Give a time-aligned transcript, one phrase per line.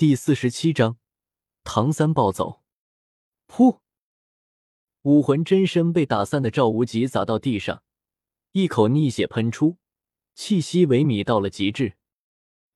[0.00, 0.96] 第四十七章，
[1.62, 2.62] 唐三暴走。
[3.46, 3.80] 噗！
[5.02, 7.82] 武魂真身被打散的赵无极砸到地上，
[8.52, 9.76] 一口逆血喷出，
[10.34, 11.98] 气息萎靡到了极致。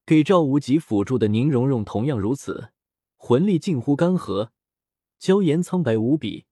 [0.04, 2.72] 给赵无极辅助的宁荣荣同样如此，
[3.16, 4.50] 魂力近乎干涸，
[5.18, 6.44] 娇颜苍白无比，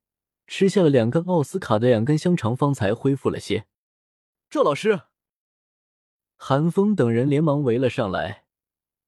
[0.47, 3.67] 吃下了两根奥斯卡的两根香肠，方才恢复了些。
[4.49, 5.03] 赵老师，
[6.39, 8.42] 韩风等人连忙围了上来。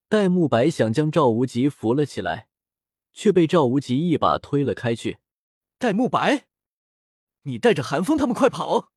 [0.08, 2.48] 戴沐白想将赵无极扶了起来，
[3.12, 5.18] 却被赵无极一把推了开去。
[5.78, 6.46] 戴沐白，
[7.42, 8.92] 你带着韩风他们快跑，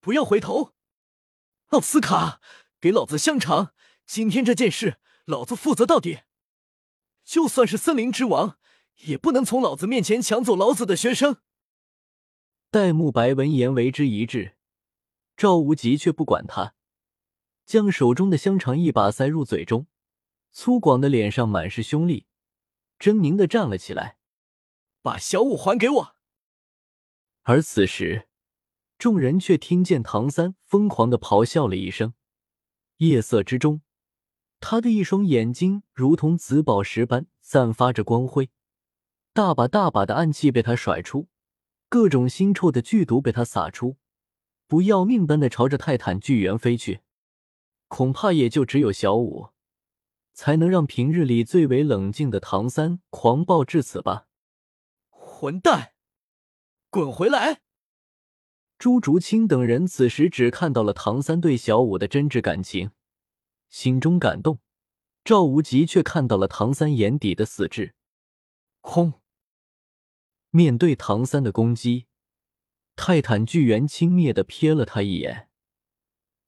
[0.00, 0.72] 不要回头！
[1.68, 2.40] 奥斯卡，
[2.80, 3.72] 给老子香肠！
[4.06, 6.20] 今天这件事，老子负责到底。
[7.24, 8.58] 就算是森林之王，
[9.06, 11.38] 也不能从老子面前抢走老子的学生。
[12.70, 14.56] 戴沐白闻言为之一滞，
[15.36, 16.74] 赵无极却不管他，
[17.64, 19.86] 将手中的香肠一把塞入嘴中。
[20.54, 22.26] 粗犷的脸上满是凶戾，
[23.00, 24.18] 狰狞的站了起来，
[25.02, 26.16] 把小五还给我。
[27.42, 28.28] 而此时，
[28.96, 32.14] 众人却听见唐三疯狂的咆哮了一声。
[32.98, 33.82] 夜色之中，
[34.60, 38.48] 他的一双眼睛如同紫宝石般散发着光辉，
[39.32, 41.26] 大把大把的暗器被他甩出，
[41.88, 43.96] 各种腥臭的剧毒被他撒出，
[44.68, 47.00] 不要命般的朝着泰坦巨猿飞去。
[47.88, 49.48] 恐怕也就只有小五。
[50.34, 54.26] 才能让平日里最为冷静的唐三狂暴至此吧！
[55.08, 55.94] 混蛋，
[56.90, 57.62] 滚回来！
[58.76, 62.90] 朱竹清等人此时只看到了唐三对小五的真挚感情，
[63.68, 64.56] 心中感动；
[65.24, 67.94] 赵无极却看到了唐三眼底的死志。
[68.80, 69.14] 轰！
[70.50, 72.06] 面对唐三的攻击，
[72.96, 75.48] 泰坦巨猿轻蔑的瞥了他一眼。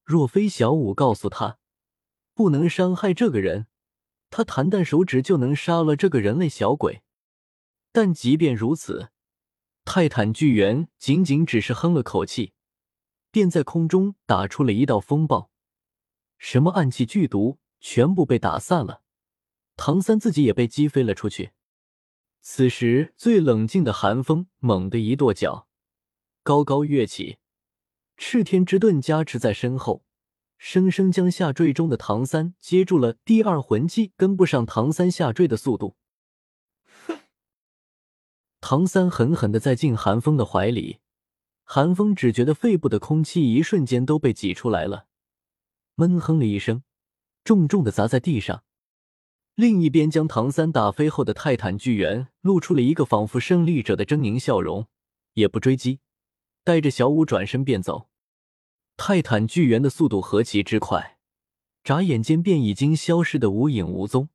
[0.02, 1.58] 若非小五告诉他，
[2.34, 3.68] 不能伤害这个人。
[4.30, 7.02] 他弹弹手指就能杀了这个人类小鬼，
[7.92, 9.10] 但即便如此，
[9.84, 12.52] 泰坦巨猿仅仅只是哼了口气，
[13.30, 15.50] 便在空中打出了一道风暴，
[16.38, 19.02] 什么暗器剧毒全部被打散了，
[19.76, 21.52] 唐三自己也被击飞了出去。
[22.40, 25.68] 此时最冷静的寒风猛地一跺脚，
[26.42, 27.38] 高高跃起，
[28.16, 30.05] 赤天之盾加持在身后。
[30.58, 35.96] 生生将下坠中的唐三接住了，第二魂技跟不上唐三下坠的速度。
[37.06, 37.18] 哼！
[38.60, 40.98] 唐三狠狠的在进寒风的怀里，
[41.62, 45.06] 寒风只觉得肺部的空气一瞬间都被挤出来了，
[45.94, 46.82] 闷哼了一声，
[47.44, 48.64] 重重的砸在地上。
[49.54, 54.86] 另一边将唐三打飞后的泰坦巨猿露出了一个仿佛胜利者的狰狞笑容，
[55.34, 56.00] 也不追击，
[56.64, 58.08] 带着小舞转身便走。
[58.98, 61.18] 泰坦巨猿的速度何其之快，
[61.84, 64.30] 眨眼间便已经消失的无影无踪。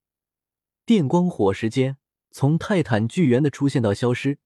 [0.86, 1.98] 电光火石间，
[2.30, 4.38] 从泰坦巨猿的出现到消失，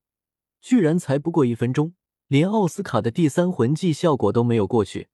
[0.62, 1.96] 居然才不过一分钟，
[2.28, 5.10] 连奥斯卡的第三魂技效果都没有过去。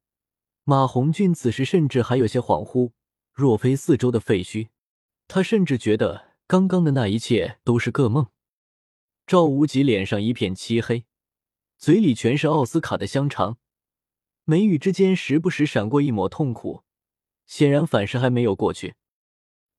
[0.64, 2.92] 马红俊此时甚至还有些恍惚，
[3.34, 4.70] 若非四周的废墟，
[5.28, 8.28] 他甚至觉得刚刚的那一切都是个梦。
[9.26, 11.06] 赵无极脸上一片漆黑，
[11.78, 13.58] 嘴里全是奥斯卡的香肠。
[14.44, 16.84] 眉宇之间时不时闪过一抹痛苦，
[17.46, 18.96] 显然反噬还没有过去。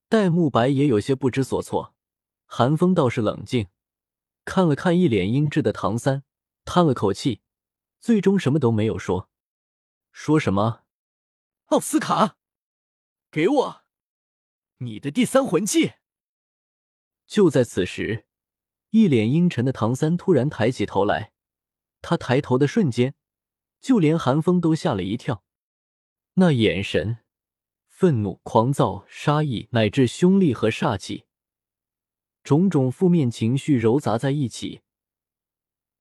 [0.07, 1.93] 戴沐白也有些不知所措，
[2.45, 3.67] 韩风倒是冷静，
[4.45, 6.23] 看了看一脸阴鸷的唐三，
[6.65, 7.41] 叹了口气，
[7.99, 9.29] 最终什么都没有说。
[10.11, 10.83] 说什么？
[11.65, 12.37] 奥斯卡，
[13.31, 13.81] 给我
[14.77, 15.93] 你的第三魂技！
[17.25, 18.27] 就在此时，
[18.91, 21.33] 一脸阴沉的唐三突然抬起头来，
[22.01, 23.15] 他抬头的瞬间。
[23.83, 25.43] 就连韩风都吓了一跳，
[26.35, 27.17] 那眼神，
[27.85, 31.25] 愤怒、狂躁、杀意，乃至凶厉和煞气，
[32.45, 34.83] 种种负面情绪糅杂在一起。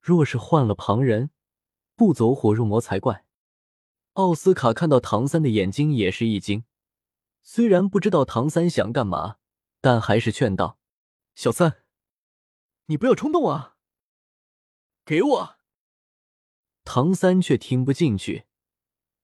[0.01, 1.31] 若是换了旁人，
[1.97, 3.27] 不走火入魔才怪。
[4.13, 6.65] 奥斯卡看到唐三的眼睛也是一惊，
[7.43, 9.39] 虽然不知道唐三想干嘛，
[9.81, 10.79] 但还是劝道
[11.35, 11.83] ：“小三，
[12.87, 13.77] 你不要冲动啊，
[15.05, 15.57] 给我。”
[16.85, 18.45] 唐三却听不进去，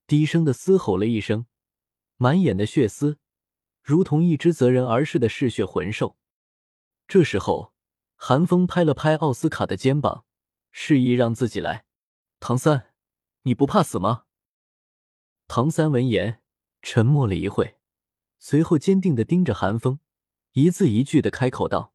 [0.06, 1.46] 低声的嘶吼了一声，
[2.16, 3.18] 满眼的血丝，
[3.82, 6.16] 如同一只择人而噬的嗜血魂兽。
[7.06, 7.74] 这时候，
[8.16, 10.24] 寒风拍了拍奥斯卡的肩膀，
[10.70, 11.84] 示意让自己来。
[12.38, 12.94] 唐三，
[13.42, 14.24] 你不怕死吗？
[15.48, 16.40] 唐三闻言，
[16.80, 17.78] 沉默了一会，
[18.38, 19.98] 随后坚定的盯着寒风，
[20.52, 21.92] 一字一句的开口道：“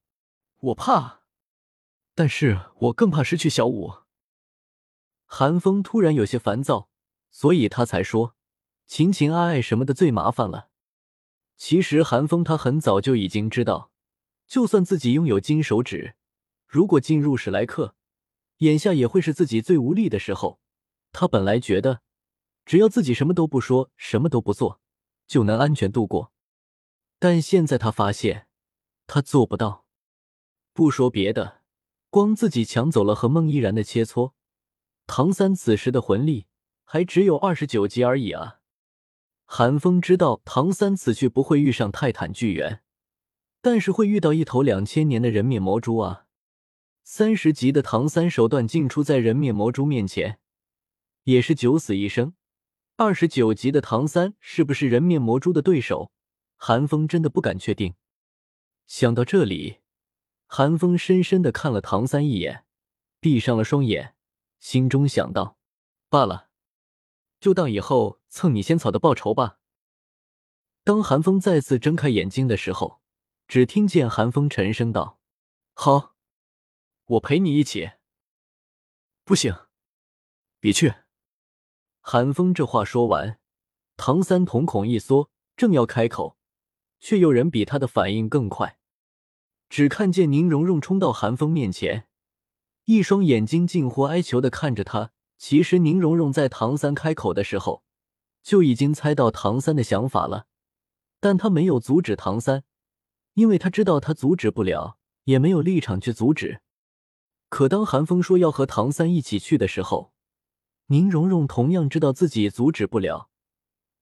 [0.59, 1.21] 我怕，
[2.13, 3.94] 但是我更怕失去小五。”
[5.25, 6.89] 韩风突然有些烦躁，
[7.31, 8.35] 所以他才说
[8.85, 10.69] 情情爱爱什么的最麻烦了。
[11.57, 13.91] 其实韩风他很早就已经知道，
[14.47, 16.15] 就算自己拥有金手指，
[16.67, 17.95] 如果进入史莱克，
[18.57, 20.59] 眼下也会是自己最无力的时候。
[21.11, 22.01] 他本来觉得，
[22.65, 24.81] 只要自己什么都不说，什么都不做，
[25.27, 26.31] 就能安全度过。
[27.19, 28.47] 但现在他发现，
[29.07, 29.85] 他做不到。
[30.73, 31.61] 不说别的，
[32.09, 34.33] 光自己抢走了和孟依然的切磋，
[35.05, 36.47] 唐三此时的魂力
[36.83, 38.59] 还只有二十九级而已啊！
[39.45, 42.81] 韩风知道唐三此去不会遇上泰坦巨猿，
[43.61, 46.25] 但是会遇到一头两千年的人面魔蛛啊！
[47.03, 50.39] 三十级的唐三手段尽出在人面魔蛛面前，
[51.23, 52.33] 也是九死一生。
[52.95, 56.11] 二十九级的唐三是不是人面魔蛛的对手？
[56.56, 57.95] 韩风真的不敢确定。
[58.88, 59.79] 想到这里。
[60.45, 62.65] 韩风深深的看了唐三一眼，
[63.19, 64.13] 闭上了双眼，
[64.63, 65.57] 心中想到：
[66.07, 66.48] 罢了，
[67.42, 69.60] 就当以后蹭你仙草的报仇吧。
[70.86, 73.01] 当韩风再次睁开眼睛的时候，
[73.45, 75.19] 只听见韩风沉声道
[75.75, 76.15] ：“好，
[77.04, 77.92] 我陪你一起。”
[79.25, 79.54] 不行，
[80.62, 80.94] 别去。
[82.00, 83.42] 韩风这话说完，
[83.98, 86.38] 唐三瞳孔一缩，正要开口，
[87.01, 88.80] 却有人比他的反应更快。
[89.68, 92.07] 只看见宁荣荣冲到韩风面前，
[92.85, 95.12] 一双眼睛近乎哀求的看着他。
[95.38, 97.83] 其实宁荣荣在唐三开口的时候
[98.41, 100.45] 就已经猜到唐三的想法了，
[101.19, 102.63] 但他没有阻止唐三，
[103.33, 106.62] 因为他知道他阻止不了，也没有立场去阻止。
[107.50, 110.13] 可当韩风说要和唐三一起去的时候，
[110.88, 113.30] 宁荣荣同样知道自己阻止不了，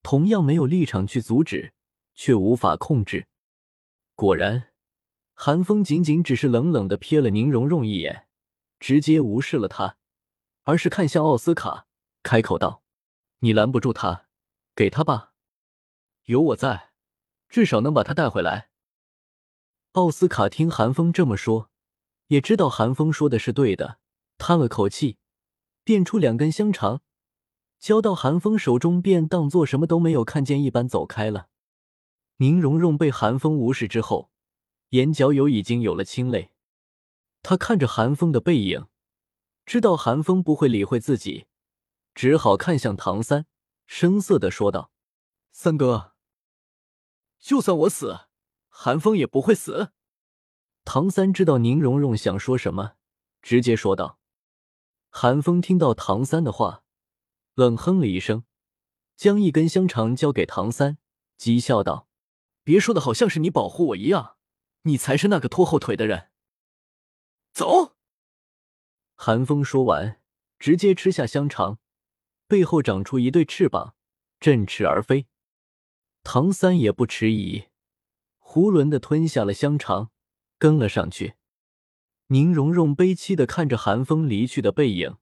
[0.04, 1.74] 同样没有立场去阻止，
[2.13, 3.25] 却无法控制。
[4.16, 4.68] 果然。
[5.33, 8.28] 韩风仅仅只是冷冷的瞥了宁荣荣一眼，
[8.81, 9.95] 直接无视了他，
[10.63, 11.86] 而是看向奥斯卡，
[12.24, 12.81] 开口道
[13.39, 14.25] ：“你拦不住他，
[14.75, 15.33] 给他吧，
[16.24, 16.89] 有我在，
[17.48, 18.72] 至少能把他带回来。”
[19.94, 21.69] 奥斯卡听韩风这么说，
[22.28, 24.00] 也知道韩风说的是对的，
[24.39, 25.19] 叹了口气，
[25.83, 27.01] 变出两根香肠，
[27.78, 31.50] 交到韩风手中，便当做什么都没有看见一般走开了。
[32.38, 34.31] 宁荣荣被韩风无视之后。
[34.89, 36.51] 眼角有已经有了清泪，
[37.44, 38.88] 他看着韩风的背影，
[39.66, 41.48] 知道韩风不会理会自己，
[42.14, 43.46] 只好看向唐三，
[43.86, 44.92] 声涩的说道
[45.52, 46.14] ：“三哥，
[47.40, 48.28] 就算我死，
[48.70, 49.92] 韩风也不会死。”
[50.86, 52.94] 唐三知道宁荣荣想说什么，
[53.42, 54.20] 直接说道。
[55.10, 56.84] 韩风听到唐三的话，
[57.54, 58.46] 冷哼了一声，
[59.16, 60.98] 将一根香肠交给唐三，
[61.38, 62.08] 讥笑道
[62.64, 64.38] ：“别说的好像是你保护我一样。”
[64.84, 66.31] 你才是那个拖后腿的人。
[67.53, 67.95] 走！
[69.15, 70.19] 寒风说完，
[70.57, 71.80] 直接吃下香肠，
[72.48, 73.95] 背后长出一对翅膀，
[74.39, 75.27] 振翅而飞。
[76.24, 77.65] 唐三也不迟疑，
[78.39, 80.12] 囫囵的吞下了香肠，
[80.57, 81.36] 跟了上去。
[82.27, 85.18] 宁荣荣悲戚的看着寒风离去的背影，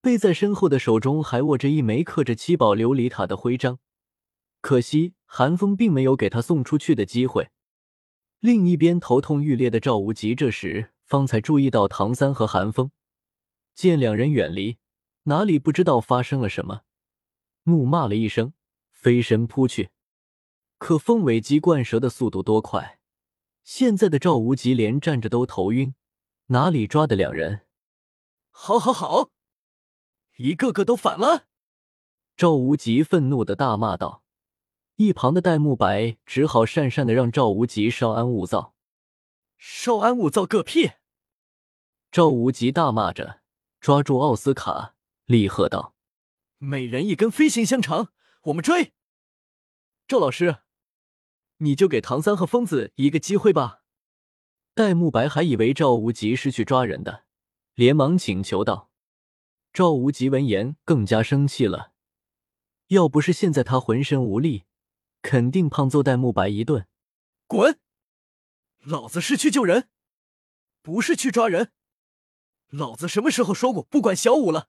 [0.00, 3.80] 背在身后的手中还握着一枚刻着七宝琉璃塔的徽章，
[4.60, 7.50] 可惜寒风并没有给他送出去的机会。
[8.38, 12.92] 另一边头痛欲裂的赵无极这时方才注意到唐三和韩风，
[13.74, 14.78] 见两人远离，
[15.24, 16.82] 哪里不知道发生了什么，
[17.64, 18.52] 怒骂了一声，
[18.92, 19.90] 飞身扑去。
[20.78, 23.00] 可风尾鸡贯蛇的速度多快，
[23.64, 25.96] 现在的赵无极连站着都头晕，
[26.46, 27.62] 哪里抓得两人？
[28.50, 29.30] 好，好，好，
[30.36, 31.48] 一个个都反了！
[32.36, 34.22] 赵无极愤怒的大骂道。
[34.94, 38.76] 一旁的戴沐白只好讪讪的让赵无极稍安勿躁。
[39.58, 40.92] 稍安勿躁个屁！
[42.12, 43.40] 赵无极大骂着，
[43.80, 45.94] 抓住奥斯卡，厉喝道
[46.58, 48.08] ：“每人一根飞行香肠，
[48.44, 48.92] 我们追！”
[50.08, 50.58] 赵老师，
[51.58, 53.84] 你就给唐三和疯子一个机会吧。
[54.74, 57.26] 戴沐白还以为赵无极是去抓人的，
[57.74, 58.90] 连忙请求道。
[59.72, 61.92] 赵无极闻言更加生气了，
[62.88, 64.64] 要不是现在他浑身无力。
[65.22, 66.88] 肯定胖揍戴沐白一顿！
[67.46, 67.78] 滚！
[68.80, 69.90] 老子是去救人，
[70.82, 71.72] 不是去抓人。
[72.70, 74.66] 老子什么时候说过不管小五了？